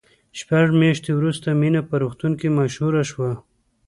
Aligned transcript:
شپږ 0.39 0.67
میاشتې 0.79 1.11
وروسته 1.15 1.47
مینه 1.61 1.81
په 1.89 1.95
روغتون 2.01 2.31
کې 2.39 2.55
مشهوره 2.59 3.03
شوه 3.11 3.31